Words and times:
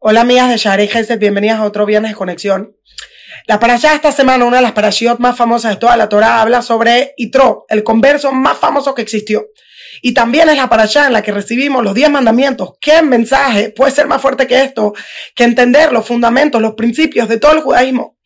Hola 0.00 0.20
amigas 0.20 0.48
de 0.48 0.58
Shari 0.58 0.86
Gesed, 0.86 1.18
bienvenidas 1.18 1.58
a 1.58 1.64
otro 1.64 1.84
Viernes 1.84 2.12
de 2.12 2.16
Conexión. 2.16 2.76
La 3.48 3.58
parashá 3.58 3.94
esta 3.94 4.12
semana, 4.12 4.44
una 4.44 4.58
de 4.58 4.62
las 4.62 4.70
parashiot 4.70 5.18
más 5.18 5.36
famosas 5.36 5.72
de 5.72 5.80
toda 5.80 5.96
la 5.96 6.08
Torah, 6.08 6.40
habla 6.40 6.62
sobre 6.62 7.14
Itro, 7.16 7.66
el 7.68 7.82
converso 7.82 8.30
más 8.30 8.56
famoso 8.58 8.94
que 8.94 9.02
existió. 9.02 9.46
Y 10.00 10.14
también 10.14 10.48
es 10.50 10.56
la 10.56 10.68
parashá 10.68 11.08
en 11.08 11.14
la 11.14 11.22
que 11.22 11.32
recibimos 11.32 11.82
los 11.82 11.94
diez 11.94 12.08
mandamientos. 12.10 12.74
¿Qué 12.80 13.02
mensaje 13.02 13.70
puede 13.70 13.90
ser 13.90 14.06
más 14.06 14.22
fuerte 14.22 14.46
que 14.46 14.62
esto? 14.62 14.94
Que 15.34 15.42
entender 15.42 15.92
los 15.92 16.06
fundamentos, 16.06 16.62
los 16.62 16.74
principios 16.74 17.28
de 17.28 17.40
todo 17.40 17.54
el 17.54 17.60
judaísmo. 17.60 18.18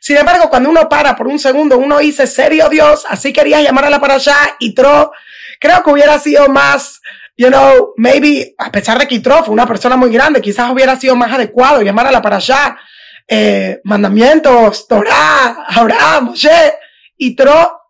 Sin 0.00 0.16
embargo, 0.18 0.48
cuando 0.48 0.70
uno 0.70 0.88
para 0.88 1.16
por 1.16 1.26
un 1.26 1.40
segundo, 1.40 1.76
uno 1.76 1.98
dice, 1.98 2.28
serio 2.28 2.68
Dios, 2.68 3.04
así 3.08 3.32
querías 3.32 3.64
llamar 3.64 3.86
a 3.86 3.90
la 3.90 4.00
parashá 4.00 4.36
Itro, 4.60 5.10
creo 5.58 5.82
que 5.82 5.90
hubiera 5.90 6.20
sido 6.20 6.48
más 6.48 7.00
you 7.36 7.48
know, 7.48 7.92
maybe, 7.96 8.54
a 8.58 8.70
pesar 8.70 8.98
de 8.98 9.06
que 9.06 9.16
Itro 9.16 9.44
fue 9.44 9.52
una 9.52 9.66
persona 9.66 9.96
muy 9.96 10.10
grande, 10.10 10.40
quizás 10.40 10.70
hubiera 10.70 10.96
sido 10.96 11.14
más 11.16 11.32
adecuado 11.32 11.82
llamarla 11.82 12.22
para 12.22 12.36
allá, 12.36 12.78
eh, 13.28 13.80
mandamientos, 13.84 14.86
Torah, 14.88 15.64
Abraham, 15.68 16.26
Moshe, 16.26 16.74
Itro. 17.18 17.82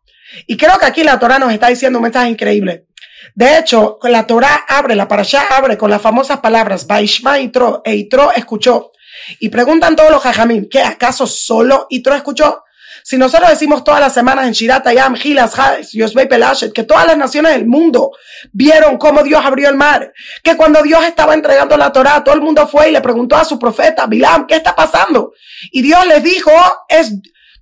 Y 0.47 0.57
creo 0.57 0.79
que 0.79 0.87
aquí 0.87 1.05
la 1.05 1.19
Torah 1.19 1.38
nos 1.38 1.52
está 1.52 1.69
diciendo 1.69 1.98
un 1.98 2.05
mensaje 2.05 2.29
increíble. 2.29 2.87
De 3.35 3.59
hecho, 3.59 3.98
la 4.02 4.27
Torah 4.27 4.65
abre, 4.69 4.95
la 4.95 5.09
para 5.09 5.23
allá 5.23 5.47
abre 5.51 5.77
con 5.77 5.91
las 5.91 6.02
famosas 6.02 6.41
palabras, 6.41 6.87
Baishma 6.87 7.38
Itro, 7.38 7.83
e 7.85 7.95
Itro 7.95 8.33
escuchó. 8.33 8.93
Y 9.41 9.49
preguntan 9.49 9.97
todos 9.97 10.10
los 10.10 10.23
jajamim, 10.23 10.69
¿qué 10.69 10.83
acaso 10.83 11.27
solo 11.27 11.87
Itro 11.91 12.15
escuchó? 12.15 12.63
Si 13.09 13.16
nosotros 13.16 13.48
decimos 13.51 13.84
todas 13.84 14.01
las 14.01 14.12
semanas 14.12 14.48
en 14.48 14.52
Shirata, 14.52 14.92
Yam, 14.92 15.15
Gilas, 15.15 15.55
Yosbei 15.92 16.27
Pelashet, 16.27 16.73
que 16.73 16.83
todas 16.83 17.06
las 17.06 17.16
naciones 17.16 17.52
del 17.52 17.65
mundo 17.65 18.10
vieron 18.51 18.98
cómo 18.98 19.23
Dios 19.23 19.41
abrió 19.45 19.69
el 19.69 19.77
mar, 19.77 20.12
que 20.42 20.56
cuando 20.56 20.82
Dios 20.82 21.05
estaba 21.05 21.32
entregando 21.34 21.77
la 21.77 21.92
Torah, 21.92 22.24
todo 22.24 22.34
el 22.34 22.41
mundo 22.41 22.66
fue 22.66 22.88
y 22.88 22.92
le 22.92 23.01
preguntó 23.01 23.37
a 23.37 23.45
su 23.45 23.60
profeta, 23.60 24.07
Bilam, 24.07 24.48
¿qué 24.48 24.57
está 24.57 24.74
pasando? 24.74 25.35
Y 25.71 25.82
Dios 25.82 26.04
les 26.04 26.21
dijo, 26.21 26.51
es 26.88 27.13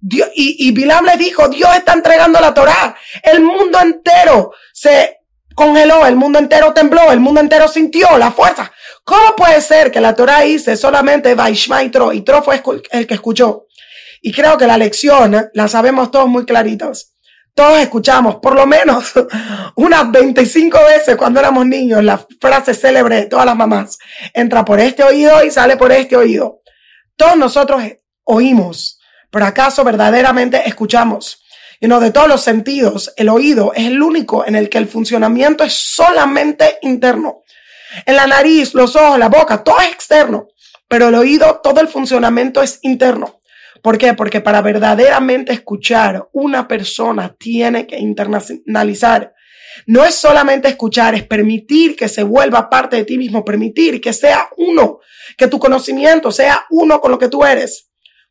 Dios, 0.01 0.31
y, 0.35 0.73
Bilam 0.73 1.05
les 1.05 1.19
dijo, 1.19 1.47
Dios 1.51 1.77
está 1.77 1.93
entregando 1.93 2.41
la 2.41 2.55
Torah. 2.55 2.97
El 3.23 3.43
mundo 3.43 3.79
entero 3.83 4.53
se 4.73 5.19
congeló, 5.55 6.07
el 6.07 6.17
mundo 6.17 6.39
entero 6.39 6.73
tembló, 6.73 7.13
el 7.13 7.21
mundo 7.21 7.43
entero 7.43 7.69
sintió 7.69 8.17
la 8.17 8.33
fuerza. 8.33 8.73
¿Cómo 9.05 9.37
puede 9.37 9.61
ser 9.61 9.91
que 9.91 10.01
la 10.01 10.15
Torah 10.15 10.41
dice 10.41 10.75
solamente 10.75 11.35
Vaishma 11.35 11.83
y 11.83 11.91
Tro, 11.91 12.15
y 12.15 12.23
Tro 12.23 12.43
fue 12.43 12.63
el 12.93 13.07
que 13.07 13.13
escuchó? 13.13 13.67
Y 14.27 14.33
creo 14.33 14.57
que 14.57 14.67
la 14.67 14.79
lección 14.79 15.51
la 15.53 15.69
sabemos 15.69 16.11
todos 16.11 16.29
muy 16.29 16.47
claritos. 16.47 17.13
Todos 17.55 17.79
escuchamos 17.81 18.37
por 18.37 18.55
lo 18.55 18.67
menos 18.67 19.13
unas 19.77 20.11
25 20.11 20.79
veces 20.83 21.17
cuando 21.17 21.41
éramos 21.41 21.67
niños 21.67 22.03
la 22.03 22.27
frase 22.41 22.73
célebre 22.73 23.17
de 23.17 23.27
todas 23.27 23.45
las 23.45 23.55
mamás. 23.55 23.99
Entra 24.33 24.65
por 24.65 24.81
este 24.81 25.05
oído 25.05 25.45
y 25.45 25.51
sale 25.51 25.77
por 25.77 25.93
este 25.93 26.17
oído. 26.17 26.63
Todos 27.17 27.37
nosotros 27.37 27.83
oímos, 28.25 28.99
pero 29.31 29.45
acaso 29.45 29.85
verdaderamente 29.85 30.67
escuchamos. 30.67 31.45
Y 31.79 31.87
no 31.87 32.01
de 32.01 32.11
todos 32.11 32.27
los 32.27 32.41
sentidos, 32.41 33.13
el 33.19 33.29
oído 33.29 33.75
es 33.75 33.89
el 33.89 34.01
único 34.01 34.47
en 34.47 34.57
el 34.57 34.71
que 34.71 34.79
el 34.79 34.89
funcionamiento 34.89 35.65
es 35.65 35.75
solamente 35.75 36.79
interno. 36.81 37.43
En 38.07 38.17
la 38.17 38.27
nariz, 38.27 38.73
los 38.73 38.97
ojos, 38.97 39.19
la 39.19 39.29
boca, 39.29 39.63
todo 39.63 39.81
es 39.81 39.89
externo, 39.89 40.49
pero 40.89 41.09
el 41.09 41.15
oído, 41.15 41.61
todo 41.63 41.83
el 41.83 41.89
funcionamiento 41.89 42.63
es 42.63 42.79
interno. 42.81 43.43
¿Por 43.85 43.99
qué? 43.99 44.15
Porque 44.15 44.41
para 44.41 44.63
verdaderamente 44.63 45.53
escuchar, 45.53 46.31
una 46.33 46.67
persona 46.67 47.37
tiene 47.39 47.87
que 47.87 47.99
internacionalizar. 47.99 49.35
No 49.87 50.03
es 50.07 50.15
solamente 50.15 50.69
escuchar, 50.69 51.15
es 51.15 51.25
permitir 51.25 51.95
que 51.95 52.09
se 52.09 52.23
vuelva 52.23 52.71
parte 52.71 52.97
de 52.97 53.05
ti 53.05 53.19
mismo, 53.19 53.45
permitir 53.45 54.01
que 54.01 54.15
sea 54.15 54.49
uno, 54.57 55.01
que 55.37 55.49
tu 55.49 55.59
conocimiento 55.59 56.33
sea 56.33 56.65
uno 56.71 56.99
con 56.99 57.11
lo 57.11 57.19
que 57.19 57.29
tú 57.29 57.45
eres. 57.45 57.91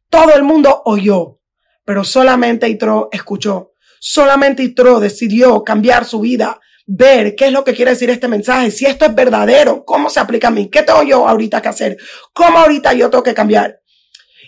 Todo 0.10 0.34
el 0.34 0.42
mundo 0.42 0.82
oyó, 0.86 1.40
pero 1.86 2.04
solamente 2.04 2.68
Itro 2.68 3.10
escuchó. 3.12 3.74
Solamente 4.00 4.64
Itro 4.64 5.00
decidió 5.00 5.64
cambiar 5.64 6.06
su 6.06 6.20
vida, 6.20 6.60
ver 6.88 7.36
qué 7.36 7.46
es 7.46 7.52
lo 7.52 7.64
que 7.64 7.76
quiere 7.76 7.92
decir 7.92 8.10
este 8.10 8.28
mensaje, 8.28 8.72
si 8.72 8.88
esto 8.88 9.06
es 9.06 9.14
verdadero, 9.14 9.86
cómo 9.86 10.10
se 10.10 10.20
aplica 10.20 10.48
a 10.48 10.52
mí, 10.52 10.68
qué 10.72 10.82
tengo 10.82 11.04
yo 11.04 11.28
ahorita 11.28 11.62
que 11.62 11.70
hacer, 11.70 11.98
cómo 12.34 12.58
ahorita 12.58 12.94
yo 12.94 13.12
tengo 13.12 13.24
que 13.24 13.36
cambiar. 13.36 13.83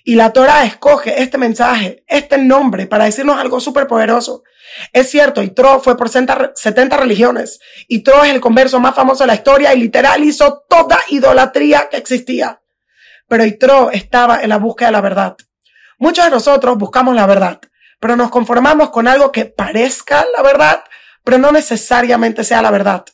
Y 0.08 0.14
la 0.14 0.32
Torah 0.32 0.66
escoge 0.66 1.24
este 1.24 1.40
mensaje, 1.40 2.04
este 2.06 2.38
nombre, 2.38 2.86
para 2.86 3.06
decirnos 3.06 3.40
algo 3.40 3.60
súper 3.60 3.88
poderoso. 3.88 4.44
Es 4.94 5.10
cierto, 5.10 5.42
Itro 5.42 5.80
fue 5.80 5.98
por 5.98 6.10
70 6.10 6.98
religiones. 6.98 7.60
Itro 7.88 8.24
es 8.24 8.32
el 8.32 8.40
converso 8.40 8.80
más 8.80 8.94
famoso 8.94 9.24
de 9.24 9.30
la 9.30 9.34
historia 9.34 9.74
y 9.74 9.80
literal 9.80 10.24
hizo 10.24 10.64
toda 10.70 11.00
idolatría 11.10 11.90
que 11.90 11.98
existía. 11.98 12.62
Pero 13.28 13.46
Itro 13.46 13.90
estaba 13.90 14.44
en 14.44 14.50
la 14.50 14.58
búsqueda 14.58 14.90
de 14.90 14.92
la 14.92 15.02
verdad. 15.02 15.38
Muchos 15.98 16.24
de 16.26 16.30
nosotros 16.30 16.78
buscamos 16.78 17.16
la 17.16 17.26
verdad, 17.26 17.60
pero 18.00 18.16
nos 18.16 18.30
conformamos 18.30 18.92
con 18.92 19.08
algo 19.08 19.32
que 19.32 19.46
parezca 19.46 20.24
la 20.38 20.44
verdad, 20.44 20.84
pero 21.24 21.40
no 21.40 21.52
necesariamente 21.52 22.44
sea 22.44 22.62
la 22.62 22.70
verdad. 22.70 23.06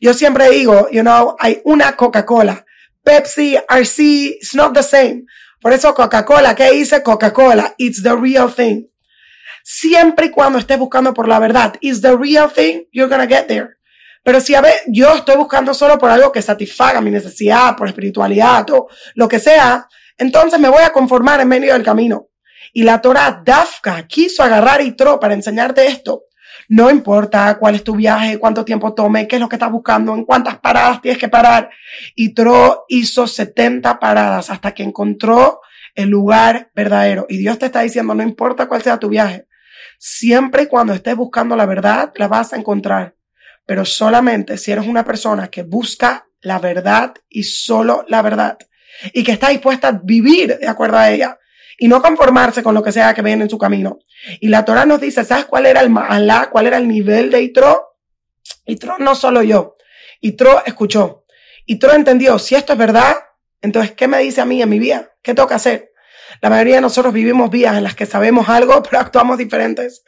Yo 0.00 0.12
siempre 0.12 0.50
digo, 0.50 0.88
you 0.90 1.02
know, 1.02 1.36
hay 1.38 1.62
una 1.64 1.94
Coca-Cola. 1.94 2.66
Pepsi, 3.04 3.56
RC, 3.68 4.38
it's 4.40 4.56
not 4.56 4.74
the 4.74 4.82
same. 4.82 5.24
Por 5.62 5.72
eso 5.72 5.94
Coca-Cola, 5.94 6.56
¿qué 6.56 6.72
dice 6.72 7.04
Coca-Cola? 7.04 7.74
It's 7.78 8.02
the 8.02 8.16
real 8.16 8.52
thing. 8.52 8.88
Siempre 9.62 10.26
y 10.26 10.30
cuando 10.30 10.58
estés 10.58 10.76
buscando 10.76 11.14
por 11.14 11.28
la 11.28 11.38
verdad, 11.38 11.76
it's 11.80 12.02
the 12.02 12.16
real 12.16 12.50
thing, 12.50 12.82
you're 12.90 13.08
gonna 13.08 13.28
get 13.28 13.46
there. 13.46 13.76
Pero 14.24 14.40
si 14.40 14.56
a 14.56 14.60
ver, 14.60 14.74
yo 14.88 15.14
estoy 15.14 15.36
buscando 15.36 15.72
solo 15.72 15.98
por 15.98 16.10
algo 16.10 16.32
que 16.32 16.42
satisfaga 16.42 17.00
mi 17.00 17.12
necesidad, 17.12 17.76
por 17.76 17.86
espiritualidad 17.86 18.68
o 18.70 18.88
lo 19.14 19.28
que 19.28 19.38
sea, 19.38 19.88
entonces 20.18 20.58
me 20.58 20.68
voy 20.68 20.82
a 20.82 20.90
conformar 20.90 21.40
en 21.40 21.48
medio 21.48 21.72
del 21.72 21.84
camino. 21.84 22.28
Y 22.72 22.82
la 22.82 23.00
Torah 23.00 23.40
Dafka 23.44 24.06
quiso 24.08 24.42
agarrar 24.42 24.80
y 24.80 24.88
Itro 24.88 25.20
para 25.20 25.34
enseñarte 25.34 25.86
esto. 25.86 26.24
No 26.68 26.90
importa 26.90 27.58
cuál 27.58 27.74
es 27.74 27.84
tu 27.84 27.96
viaje, 27.96 28.38
cuánto 28.38 28.64
tiempo 28.64 28.94
tome, 28.94 29.28
qué 29.28 29.36
es 29.36 29.40
lo 29.40 29.48
que 29.48 29.56
estás 29.56 29.70
buscando, 29.70 30.14
en 30.14 30.24
cuántas 30.24 30.58
paradas 30.58 31.00
tienes 31.02 31.18
que 31.18 31.28
parar. 31.28 31.70
Y 32.14 32.34
Tro 32.34 32.84
hizo 32.88 33.26
70 33.26 33.98
paradas 33.98 34.50
hasta 34.50 34.72
que 34.72 34.82
encontró 34.82 35.60
el 35.94 36.08
lugar 36.08 36.70
verdadero. 36.74 37.26
Y 37.28 37.38
Dios 37.38 37.58
te 37.58 37.66
está 37.66 37.82
diciendo, 37.82 38.14
no 38.14 38.22
importa 38.22 38.66
cuál 38.66 38.82
sea 38.82 38.98
tu 38.98 39.08
viaje, 39.08 39.46
siempre 39.98 40.64
y 40.64 40.66
cuando 40.66 40.92
estés 40.94 41.16
buscando 41.16 41.56
la 41.56 41.66
verdad, 41.66 42.12
la 42.16 42.28
vas 42.28 42.52
a 42.52 42.56
encontrar. 42.56 43.14
Pero 43.66 43.84
solamente 43.84 44.58
si 44.58 44.72
eres 44.72 44.86
una 44.86 45.04
persona 45.04 45.48
que 45.48 45.62
busca 45.62 46.26
la 46.40 46.58
verdad 46.58 47.14
y 47.28 47.44
solo 47.44 48.04
la 48.08 48.22
verdad. 48.22 48.58
Y 49.12 49.22
que 49.22 49.32
está 49.32 49.48
dispuesta 49.48 49.88
a 49.88 50.00
vivir 50.02 50.58
de 50.58 50.68
acuerdo 50.68 50.98
a 50.98 51.10
ella 51.10 51.38
y 51.82 51.88
no 51.88 52.00
conformarse 52.00 52.62
con 52.62 52.76
lo 52.76 52.82
que 52.84 52.92
sea 52.92 53.12
que 53.12 53.22
ven 53.22 53.42
en 53.42 53.50
su 53.50 53.58
camino. 53.58 53.98
Y 54.38 54.46
la 54.46 54.64
Torah 54.64 54.86
nos 54.86 55.00
dice, 55.00 55.24
¿sabes 55.24 55.46
cuál 55.46 55.66
era 55.66 55.80
el 55.80 55.90
Ma'alá? 55.90 56.48
¿Cuál 56.48 56.68
era 56.68 56.76
el 56.76 56.86
nivel 56.86 57.28
de 57.32 57.42
Itro? 57.42 57.96
Itro 58.64 58.98
no 59.00 59.16
solo 59.16 59.42
yo. 59.42 59.74
Itro 60.20 60.64
escuchó. 60.64 61.24
Itro 61.66 61.92
entendió, 61.92 62.38
si 62.38 62.54
esto 62.54 62.74
es 62.74 62.78
verdad, 62.78 63.16
entonces, 63.60 63.90
¿qué 63.96 64.06
me 64.06 64.20
dice 64.20 64.40
a 64.40 64.44
mí 64.44 64.62
en 64.62 64.68
mi 64.68 64.78
vida? 64.78 65.10
¿Qué 65.22 65.34
tengo 65.34 65.48
que 65.48 65.56
hacer? 65.56 65.92
La 66.40 66.50
mayoría 66.50 66.76
de 66.76 66.82
nosotros 66.82 67.12
vivimos 67.12 67.50
vidas 67.50 67.76
en 67.76 67.82
las 67.82 67.96
que 67.96 68.06
sabemos 68.06 68.48
algo, 68.48 68.80
pero 68.88 69.00
actuamos 69.00 69.36
diferentes. 69.36 70.04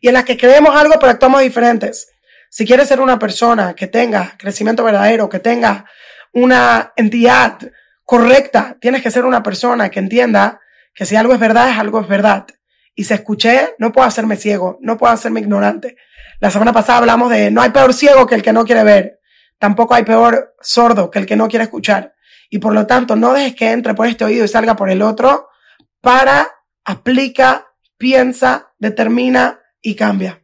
Y 0.00 0.08
en 0.08 0.14
las 0.14 0.24
que 0.24 0.38
creemos 0.38 0.74
algo, 0.74 0.94
pero 0.98 1.12
actuamos 1.12 1.42
diferentes. 1.42 2.08
Si 2.48 2.64
quieres 2.64 2.88
ser 2.88 3.02
una 3.02 3.18
persona 3.18 3.74
que 3.74 3.86
tenga 3.86 4.34
crecimiento 4.38 4.82
verdadero, 4.82 5.28
que 5.28 5.40
tenga 5.40 5.84
una 6.32 6.94
entidad 6.96 7.58
correcta, 8.02 8.78
tienes 8.80 9.02
que 9.02 9.10
ser 9.10 9.26
una 9.26 9.42
persona 9.42 9.90
que 9.90 9.98
entienda 9.98 10.62
que 10.98 11.06
si 11.06 11.14
algo 11.14 11.32
es 11.32 11.38
verdad, 11.38 11.70
es 11.70 11.78
algo 11.78 12.00
es 12.00 12.08
verdad. 12.08 12.44
Y 12.92 13.04
si 13.04 13.14
escuché, 13.14 13.76
no 13.78 13.92
puedo 13.92 14.04
hacerme 14.04 14.34
ciego, 14.34 14.80
no 14.82 14.98
puedo 14.98 15.12
hacerme 15.12 15.38
ignorante. 15.38 15.96
La 16.40 16.50
semana 16.50 16.72
pasada 16.72 16.98
hablamos 16.98 17.30
de 17.30 17.52
no 17.52 17.62
hay 17.62 17.70
peor 17.70 17.94
ciego 17.94 18.26
que 18.26 18.34
el 18.34 18.42
que 18.42 18.52
no 18.52 18.64
quiere 18.64 18.82
ver. 18.82 19.20
Tampoco 19.60 19.94
hay 19.94 20.02
peor 20.02 20.56
sordo 20.60 21.08
que 21.08 21.20
el 21.20 21.26
que 21.26 21.36
no 21.36 21.46
quiere 21.46 21.62
escuchar. 21.62 22.16
Y 22.50 22.58
por 22.58 22.74
lo 22.74 22.84
tanto, 22.88 23.14
no 23.14 23.32
dejes 23.32 23.54
que 23.54 23.70
entre 23.70 23.94
por 23.94 24.08
este 24.08 24.24
oído 24.24 24.44
y 24.44 24.48
salga 24.48 24.74
por 24.74 24.90
el 24.90 25.00
otro. 25.00 25.46
Para, 26.00 26.48
aplica, 26.84 27.68
piensa, 27.96 28.72
determina 28.80 29.60
y 29.80 29.94
cambia. 29.94 30.42